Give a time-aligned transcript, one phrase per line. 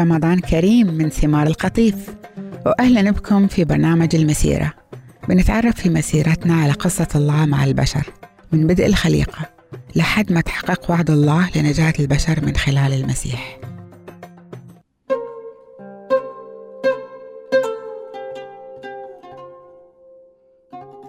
[0.00, 2.14] رمضان كريم من ثمار القطيف.
[2.66, 4.72] وأهلا بكم في برنامج المسيرة.
[5.28, 8.06] بنتعرف في مسيرتنا على قصة الله مع البشر
[8.52, 9.46] من بدء الخليقة
[9.96, 13.58] لحد ما تحقق وعد الله لنجاة البشر من خلال المسيح.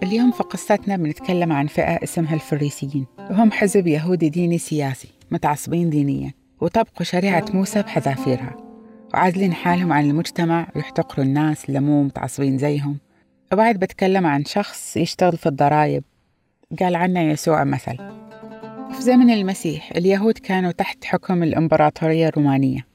[0.03, 3.05] اليوم في قصتنا بنتكلم عن فئة اسمها الفريسيين.
[3.17, 8.70] وهم حزب يهودي ديني سياسي متعصبين دينيا وطبقوا شريعة موسى بحذافيرها.
[9.13, 12.97] وعازلين حالهم عن المجتمع ويحتقروا الناس اللي مو متعصبين زيهم.
[13.53, 16.03] وبعد بتكلم عن شخص يشتغل في الضرائب.
[16.79, 17.97] قال عنه يسوع مثل
[18.91, 22.85] في زمن المسيح اليهود كانوا تحت حكم الإمبراطورية الرومانية.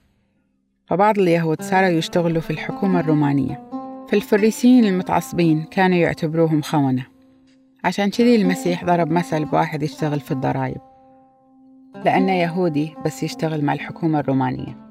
[0.87, 3.71] فبعض اليهود صاروا يشتغلوا في الحكومة الرومانية.
[4.09, 7.07] فالفريسيين المتعصبين كانوا يعتبروهم خونة.
[7.85, 10.81] عشان كذي المسيح ضرب مثل بواحد يشتغل في الضرائب.
[12.05, 14.86] لأنه يهودي بس يشتغل مع الحكومة الرومانية.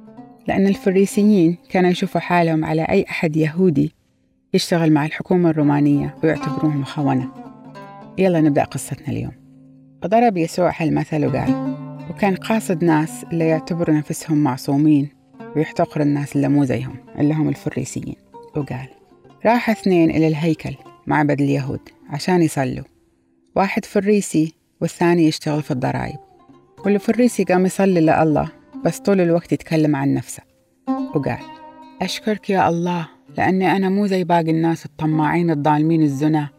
[0.48, 3.94] لأن الفريسيين كانوا يشوفوا حالهم على أي أحد يهودي
[4.54, 7.32] يشتغل مع الحكومة الرومانية ويعتبروهم خونة
[8.18, 9.32] يلا نبدأ قصتنا اليوم.
[10.04, 11.76] وضرب يسوع هالمثل وقال
[12.10, 15.10] وكان قاصد ناس اللي يعتبروا نفسهم معصومين
[15.56, 18.16] ويحتقر الناس اللي مو زيهم اللي هم الفريسيين.
[18.56, 18.88] وقال
[19.46, 20.76] راح اثنين إلى الهيكل
[21.08, 22.84] معبد اليهود عشان يصلوا.
[23.56, 26.20] واحد فريسي والثاني يشتغل في الضرائب.
[26.86, 28.14] والفريسي قام يصلي لله
[28.86, 30.44] بس طول الوقت يتكلم عن نفسه.
[31.16, 31.40] وقال
[32.02, 36.50] أشكرك يا الله لأني أنا مو زي باقي الناس الطماعين الظالمين الزنا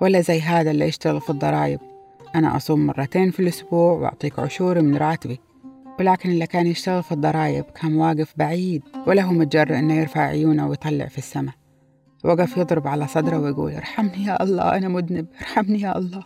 [0.00, 1.80] ولا زي هذا اللي يشتغل في الضرائب.
[2.34, 5.40] أنا أصوم مرتين في الأسبوع وأعطيك عشور من راتبي.
[5.98, 10.68] ولكن اللي كان يشتغل في الضرائب كان واقف بعيد ولا هو متجرأ إنه يرفع عيونه
[10.68, 11.54] ويطلع في السماء.
[12.24, 16.22] وقف يضرب على صدره ويقول ارحمني يا الله أنا مذنب ارحمني يا الله.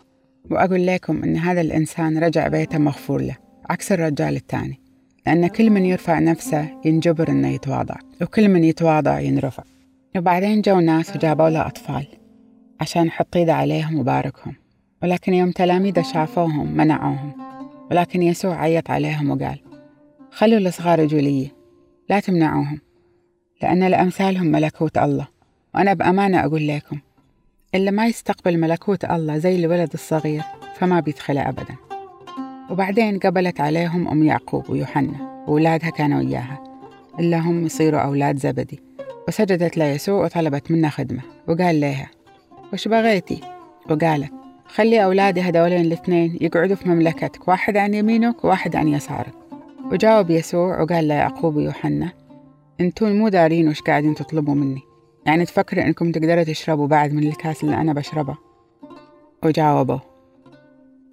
[0.51, 3.37] وأقول لكم إن هذا الإنسان رجع بيته مغفور له
[3.71, 4.88] عكس الرجال الثاني.
[5.29, 9.63] لأن كل من يرفع نفسه ينجبر إنه يتواضع وكل من يتواضع ينرفع.
[10.17, 12.07] وبعدين جو ناس وجابوا له أطفال
[12.81, 14.55] عشان يحط إيده عليهم وباركهم.
[15.03, 17.33] ولكن يوم تلاميذه شافوهم منعوهم
[17.91, 19.59] ولكن يسوع عيط عليهم وقال
[20.31, 21.51] خلوا الصغار يجوا لي
[22.11, 22.81] لا تمنعوهم
[23.63, 25.29] لأن لأمثالهم ملكوت الله
[25.75, 26.99] وأنا بأمانة أقول لكم
[27.75, 30.43] اللي ما يستقبل ملكوت الله زي الولد الصغير
[30.75, 31.88] فما بيدخله أبدا.
[32.71, 36.65] وبعدين قبلت عليهم أم يعقوب ويوحنا وأولادها كانوا وياها
[37.21, 38.81] إلا هم يصيروا أولاد زبدي.
[39.29, 41.23] وسجدت ليسوع وطلبت منه خدمة.
[41.49, 42.11] وقال لها
[42.73, 43.41] وش بغيتي؟
[43.91, 44.33] وقالت
[44.67, 49.35] خلي أولادي هذولين الاثنين يقعدوا في مملكتك واحد عن يمينك وواحد عن يسارك.
[49.93, 52.13] وجاوب يسوع وقال ليعقوب ويوحنا
[52.81, 54.81] انتون مو دارين وش قاعدين تطلبوا مني.
[55.27, 58.37] يعني تفكروا إنكم تقدروا تشربوا بعد من الكاس اللي أنا بشربه.
[59.45, 59.99] وجاوبوا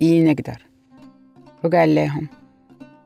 [0.01, 0.65] إي نقدر.
[1.65, 2.27] وقال لهم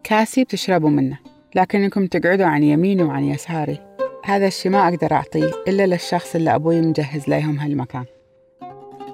[0.03, 1.18] كاسي بتشربوا منه
[1.56, 3.80] لكن انكم تقعدوا عن يميني وعن يساري.
[4.25, 8.06] هذا الشي ما أقدر أعطيه إلا للشخص اللي أبوي مجهز لهم هالمكان.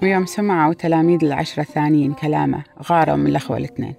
[0.04, 3.94] ويوم سمعوا تلاميذ العشرة الثانيين كلامه غاروا من الأخوة الاثنين.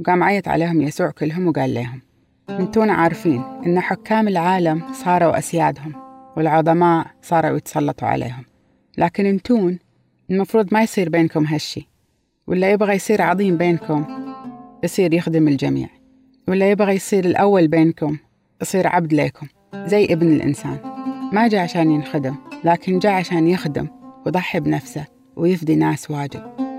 [0.00, 2.02] وقام عيط عليهم يسوع كلهم وقال لهم
[2.50, 5.92] أنتون عارفين إن حكام العالم صاروا أسيادهم
[6.36, 8.44] والعظماء صاروا يتسلطوا عليهم.
[8.98, 9.78] لكن أنتون
[10.30, 11.88] المفروض ما يصير بينكم هالشي
[12.46, 14.29] ولا يبغى يصير عظيم بينكم
[14.84, 15.88] يصير يخدم الجميع
[16.48, 18.16] ولا يبغى يصير الأول بينكم
[18.62, 20.78] يصير عبد ليكم زي ابن الإنسان.
[21.32, 23.88] ما جاء عشان ينخدم لكن جاء عشان يخدم
[24.26, 26.69] ويضحي بنفسه ويفدي ناس واجد.